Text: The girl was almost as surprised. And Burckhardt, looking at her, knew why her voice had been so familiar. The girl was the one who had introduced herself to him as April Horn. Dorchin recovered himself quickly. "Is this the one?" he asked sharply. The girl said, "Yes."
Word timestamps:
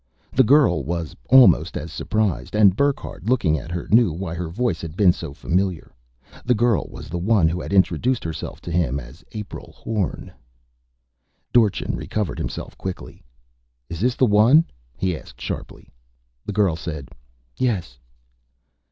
The 0.33 0.43
girl 0.43 0.81
was 0.81 1.15
almost 1.29 1.77
as 1.77 1.91
surprised. 1.93 2.55
And 2.55 2.75
Burckhardt, 2.75 3.25
looking 3.29 3.59
at 3.59 3.69
her, 3.69 3.87
knew 3.91 4.11
why 4.11 4.33
her 4.33 4.49
voice 4.49 4.81
had 4.81 4.97
been 4.97 5.13
so 5.13 5.31
familiar. 5.31 5.91
The 6.43 6.55
girl 6.55 6.87
was 6.89 7.07
the 7.07 7.19
one 7.19 7.47
who 7.47 7.61
had 7.61 7.71
introduced 7.71 8.23
herself 8.23 8.61
to 8.61 8.71
him 8.71 8.99
as 8.99 9.23
April 9.33 9.73
Horn. 9.77 10.31
Dorchin 11.53 11.95
recovered 11.95 12.39
himself 12.39 12.75
quickly. 12.79 13.21
"Is 13.89 13.99
this 14.01 14.15
the 14.15 14.25
one?" 14.25 14.65
he 14.97 15.15
asked 15.15 15.39
sharply. 15.39 15.87
The 16.47 16.53
girl 16.53 16.75
said, 16.75 17.09
"Yes." 17.57 17.99